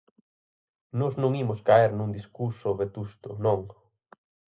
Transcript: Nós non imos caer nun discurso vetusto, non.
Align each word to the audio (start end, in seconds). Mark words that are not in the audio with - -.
Nós 0.99 1.13
non 1.21 1.31
imos 1.43 1.59
caer 1.69 1.91
nun 1.95 2.09
discurso 2.17 2.77
vetusto, 2.79 3.29
non. 3.45 3.59